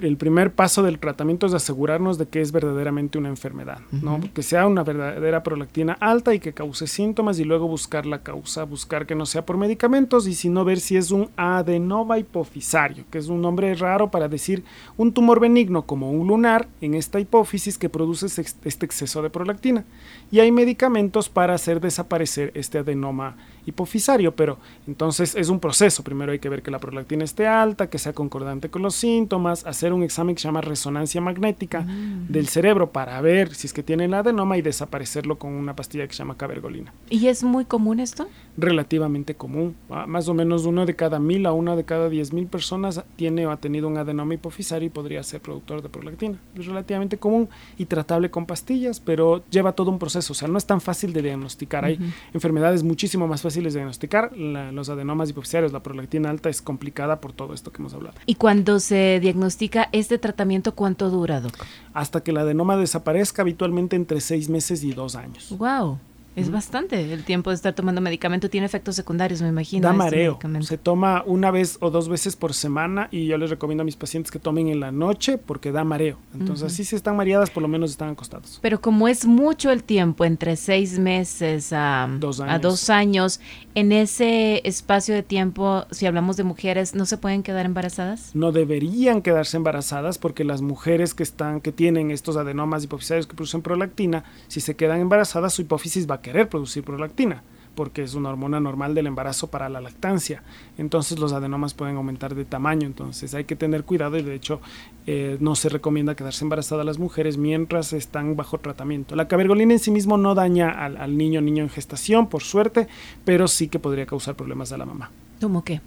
el 0.03 0.17
primer 0.17 0.53
paso 0.53 0.83
del 0.83 0.99
tratamiento 0.99 1.47
es 1.47 1.55
asegurarnos 1.55 2.19
de 2.19 2.27
que 2.27 2.41
es 2.41 2.53
verdaderamente 2.53 3.19
una 3.19 3.29
enfermedad, 3.29 3.81
¿no? 3.91 4.21
Que 4.33 4.43
sea 4.43 4.67
una 4.67 4.85
verdadera 4.85 5.43
prolactina 5.43 5.95
alta 5.95 6.35
y 6.35 6.39
que 6.39 6.53
cause 6.53 6.87
síntomas 6.87 7.39
y 7.39 7.45
luego 7.45 7.67
buscar 7.67 8.07
la 8.07 8.23
causa, 8.23 8.65
buscar 8.65 9.07
que 9.07 9.15
no 9.15 9.27
sea 9.27 9.45
por 9.45 9.57
medicamentos 9.57 10.27
y 10.27 10.35
si 10.35 10.49
no 10.49 10.65
ver 10.65 10.81
si 10.81 10.97
es 10.97 11.11
un 11.11 11.31
adenoma 11.37 12.19
hipofisario, 12.19 13.05
que 13.11 13.19
es 13.19 13.29
un 13.29 13.41
nombre 13.41 13.75
raro 13.75 14.11
para 14.11 14.29
decir 14.29 14.65
un 14.97 15.13
tumor 15.13 15.41
benigno 15.41 15.83
como 15.83 16.11
un 16.11 16.27
lunar 16.45 16.69
en 16.83 16.95
esta 16.95 17.21
hipófisis 17.21 17.79
que 17.79 17.89
produce 17.89 18.27
este 18.27 18.87
exceso 18.87 19.23
de 19.23 19.31
prolactina. 19.31 19.85
Y 20.31 20.41
hay 20.41 20.53
medicamentos 20.53 21.31
para 21.31 21.55
hacer 21.55 21.81
desaparecer 21.81 22.53
este 22.55 22.79
adenoma 22.79 23.37
hipofisario, 23.67 24.37
pero 24.37 24.59
entonces 24.87 25.35
es 25.35 25.49
un 25.49 25.59
proceso. 25.59 26.03
Primero 26.03 26.33
hay 26.33 26.39
que 26.39 26.51
ver 26.51 26.63
que 26.63 26.71
la 26.71 26.79
prolactina 26.79 27.25
esté 27.25 27.47
alta, 27.47 27.89
que 27.89 27.99
sea 27.99 28.13
concordante 28.13 28.69
con 28.69 28.83
los 28.83 28.95
síntomas, 28.95 29.65
hacer 29.65 29.95
un 29.95 30.03
examen 30.03 30.35
que 30.35 30.43
se 30.43 30.49
llama 30.49 30.61
resonancia 30.61 31.21
magnética 31.23 31.81
mm. 31.81 32.27
del 32.29 32.49
cerebro 32.49 32.93
para 32.93 33.19
ver 33.23 33.55
si 33.55 33.67
es 33.67 33.73
que 33.73 33.83
tiene 33.83 34.05
el 34.05 34.13
adenoma 34.13 34.59
y 34.59 34.63
desaparecerlo 34.63 35.39
con 35.39 35.53
una 35.53 35.75
pastilla 35.75 36.07
que 36.07 36.13
se 36.13 36.19
llama 36.19 36.37
cabergolina. 36.37 36.93
¿Y 37.09 37.29
es 37.29 37.43
muy 37.43 37.65
común 37.65 38.01
esto? 38.01 38.29
Relativamente 38.59 39.35
común. 39.35 39.75
Ah, 39.89 40.05
más 40.07 40.29
o 40.29 40.35
menos 40.35 40.67
uno 40.67 40.85
de 40.85 40.95
cada 40.95 41.19
mil 41.19 41.47
a 41.47 41.53
una 41.53 41.75
de 41.75 41.85
cada 41.85 42.11
diez 42.11 42.33
mil 42.35 42.47
personas 42.47 43.03
tiene 43.17 43.47
o 43.47 43.51
ha 43.51 43.57
tenido 43.57 43.89
un 43.89 43.97
adenoma 43.97 44.35
hipofisario 44.35 44.87
y 44.87 44.91
podría 44.91 45.23
ser 45.23 45.41
productor 45.41 45.81
de 45.83 45.89
prolactina. 45.89 46.34
Es 46.57 46.67
relativamente 46.67 47.17
común 47.17 47.49
y 47.79 47.87
tratable 47.87 48.31
con 48.31 48.47
pastillas, 48.47 49.01
pero 49.01 49.43
lleva 49.51 49.73
todo 49.73 49.91
un 49.91 49.99
proceso. 49.99 50.33
O 50.33 50.37
sea, 50.37 50.49
no 50.49 50.59
es 50.59 50.67
tan 50.67 50.81
fácil 50.81 51.13
de 51.13 51.23
diagnosticar. 51.23 51.85
Hay 51.85 51.99
enfermedades 52.33 52.83
muchísimo 52.83 53.27
más 53.27 53.43
fáciles 53.43 53.75
de 53.75 53.81
diagnosticar. 53.81 54.33
los 54.37 54.89
adenomas 54.89 55.31
hipofisarios, 55.31 55.73
la 55.73 55.83
prolactina 55.83 56.31
alta 56.31 56.49
es 56.49 56.63
complicada 56.63 57.21
por 57.21 57.33
todo 57.33 57.55
esto 57.55 57.73
que 57.73 57.83
hemos 57.83 57.95
hablado. 57.95 58.17
¿Y 58.27 58.37
cuando 58.37 58.81
se 58.81 59.21
diagnostica 59.21 59.89
este 59.93 60.19
tratamiento, 60.19 60.75
cuánto 60.75 61.11
dura, 61.11 61.41
Doc? 61.41 61.55
Hasta 61.93 62.23
que 62.23 62.31
el 62.31 62.39
adenoma 62.39 62.77
desaparezca, 62.77 63.43
habitualmente 63.43 63.97
entre 63.97 64.21
seis 64.21 64.49
meses 64.49 64.85
y 64.85 64.93
dos 64.93 65.17
años. 65.17 65.55
¡Wow! 65.57 65.99
Es 66.37 66.51
bastante 66.51 67.13
el 67.13 67.25
tiempo 67.25 67.51
de 67.51 67.57
estar 67.57 67.75
tomando 67.75 68.01
medicamento. 68.01 68.51
Tiene 68.51 68.67
efectos 68.67 68.97
secundarios, 68.97 69.41
me 69.41 69.49
imagino. 69.49 69.83
Da 69.83 69.91
este 69.91 69.99
mareo. 69.99 70.39
Se 70.63 70.79
toma 70.79 71.23
una 71.27 71.51
vez 71.51 71.79
o 71.81 71.91
dos 71.91 72.09
veces 72.09 72.35
por 72.35 72.55
semana 72.55 73.09
y 73.13 73.27
yo 73.27 73.39
les 73.39 73.51
recomiendo 73.51 73.83
a 73.83 73.85
mis 73.85 73.97
pacientes 73.97 74.31
que 74.33 74.39
tomen 74.39 74.69
en 74.69 74.81
la 74.81 74.91
noche 74.91 75.39
porque 75.39 75.71
da 75.71 75.85
mareo. 75.85 76.19
Entonces, 76.35 76.67
así 76.67 76.85
si 76.85 76.97
están 76.97 77.17
mareadas, 77.17 77.51
por 77.51 77.63
lo 77.63 77.69
menos 77.69 77.91
están 77.91 78.11
acostados. 78.11 78.59
Pero 78.63 78.81
como 78.81 79.07
es 79.07 79.27
mucho 79.27 79.71
el 79.71 79.85
tiempo, 79.85 80.25
entre 80.25 80.57
seis 80.57 80.99
meses 80.99 81.73
a 81.73 82.09
dos 82.19 82.41
a 82.41 82.59
dos 82.59 82.91
años 82.91 83.41
en 83.75 83.93
ese 83.93 84.61
espacio 84.65 85.15
de 85.15 85.23
tiempo, 85.23 85.87
si 85.91 86.07
hablamos 86.07 86.37
de 86.37 86.45
mujeres, 86.45 86.95
¿no 86.95 87.07
se 87.07 87.17
pueden 87.17 87.43
quedar 87.43 87.67
embarazadas? 87.67 88.31
No 88.35 88.53
deberían 88.53 89.23
quedarse 89.23 89.57
embarazadas 89.57 90.19
porque 90.19 90.45
las 90.45 90.63
mujeres 90.63 91.15
que 91.15 91.23
están, 91.23 91.61
que 91.61 91.73
tienen 91.73 92.11
estos 92.11 92.37
adenomas 92.37 92.85
hipofisarios 92.85 93.27
que 93.27 93.35
producen 93.35 93.63
prolactina, 93.63 94.25
si 94.49 94.61
se 94.61 94.75
quedan 94.75 95.01
embarazadas, 95.01 95.55
su 95.55 95.63
hipófisis 95.63 96.09
va 96.11 96.17
a 96.17 96.24
querer 96.25 96.49
producir 96.49 96.83
prolactina 96.83 97.45
porque 97.75 98.03
es 98.03 98.15
una 98.15 98.31
hormona 98.31 98.61
normal 98.61 98.95
del 98.95 99.07
embarazo 99.07 99.49
para 99.49 99.69
la 99.69 99.81
lactancia. 99.81 100.43
Entonces 100.79 101.19
los 101.19 101.33
adenomas 101.33 101.75
pueden 101.75 101.97
aumentar 101.97 102.35
de 102.35 102.45
tamaño, 102.45 102.87
entonces 102.87 103.35
hay 103.35 103.45
que 103.45 103.57
tener 103.57 103.85
cuidado 103.85 104.17
y 104.17 104.23
de 104.23 104.35
hecho 104.35 104.61
eh, 105.07 105.37
no 105.41 105.55
se 105.55 105.69
recomienda 105.69 106.15
quedarse 106.15 106.45
embarazada 106.45 106.83
a 106.83 106.85
las 106.85 106.99
mujeres 106.99 107.37
mientras 107.37 107.93
están 107.93 108.37
bajo 108.37 108.59
tratamiento. 108.59 109.17
La 109.17 109.29
cabergolina 109.29 109.73
en 109.73 109.81
sí 109.81 109.91
mismo 109.91 110.17
no 110.17 110.35
daña 110.35 110.71
al, 110.71 110.97
al 110.97 111.19
niño 111.19 111.41
niño 111.41 111.65
en 111.65 111.71
gestación, 111.71 112.29
por 112.29 112.43
suerte, 112.43 112.89
pero 113.25 113.49
sí 113.49 113.69
que 113.69 113.79
podría 113.79 114.07
causar 114.07 114.35
problemas 114.35 114.73
a 114.73 114.79
la 114.79 114.87
mamá. 114.87 115.11
¿Cómo 115.41 115.65
qué? 115.65 115.81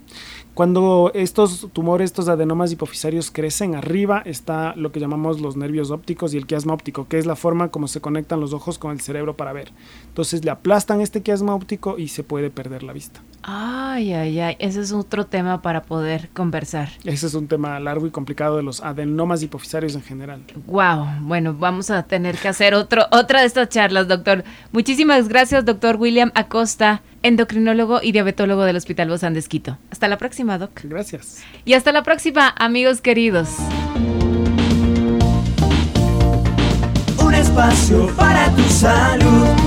Cuando 0.57 1.11
estos 1.13 1.67
tumores, 1.71 2.05
estos 2.05 2.29
adenomas 2.29 2.71
hipofisarios 2.71 3.29
crecen, 3.29 3.75
arriba 3.75 4.23
está 4.25 4.75
lo 4.75 4.91
que 4.91 4.99
llamamos 4.99 5.39
los 5.39 5.55
nervios 5.55 5.91
ópticos 5.91 6.33
y 6.33 6.37
el 6.37 6.47
quiasma 6.47 6.73
óptico, 6.73 7.07
que 7.07 7.19
es 7.19 7.27
la 7.27 7.35
forma 7.35 7.69
como 7.69 7.87
se 7.87 8.01
conectan 8.01 8.39
los 8.39 8.53
ojos 8.53 8.79
con 8.79 8.91
el 8.91 8.99
cerebro 8.99 9.37
para 9.37 9.53
ver. 9.53 9.71
Entonces 10.07 10.43
le 10.43 10.49
aplastan 10.49 10.99
este 10.99 11.21
quiasma 11.21 11.53
óptico 11.53 11.99
y 11.99 12.07
se 12.07 12.23
puede 12.23 12.49
perder 12.49 12.81
la 12.81 12.93
vista. 12.93 13.21
Ay, 13.49 14.11
ay, 14.11 14.39
ay, 14.41 14.57
ese 14.59 14.81
es 14.81 14.91
otro 14.91 15.25
tema 15.25 15.61
para 15.61 15.83
poder 15.83 16.27
conversar. 16.33 16.89
Ese 17.05 17.27
es 17.27 17.33
un 17.33 17.47
tema 17.47 17.79
largo 17.79 18.05
y 18.05 18.11
complicado 18.11 18.57
de 18.57 18.63
los 18.63 18.81
adenomas 18.81 19.41
hipofisarios 19.41 19.95
en 19.95 20.03
general. 20.03 20.43
Wow, 20.65 21.07
bueno, 21.21 21.53
vamos 21.53 21.89
a 21.89 22.03
tener 22.03 22.37
que 22.37 22.49
hacer 22.49 22.73
otro, 22.73 23.05
otra 23.09 23.39
de 23.39 23.47
estas 23.47 23.69
charlas, 23.69 24.09
doctor. 24.09 24.43
Muchísimas 24.73 25.29
gracias, 25.29 25.63
doctor 25.63 25.95
William 25.95 26.29
Acosta 26.35 27.01
endocrinólogo 27.23 27.99
y 28.01 28.11
diabetólogo 28.11 28.63
del 28.63 28.75
Hospital 28.75 29.09
Bozán 29.09 29.33
de 29.33 29.39
Esquito. 29.39 29.77
Hasta 29.91 30.07
la 30.07 30.17
próxima, 30.17 30.57
Doc. 30.57 30.81
Gracias. 30.83 31.39
Y 31.65 31.73
hasta 31.73 31.91
la 31.91 32.03
próxima, 32.03 32.53
amigos 32.57 33.01
queridos. 33.01 33.49
Un 37.17 37.33
espacio 37.33 38.07
para 38.15 38.49
tu 38.55 38.63
salud. 38.63 39.66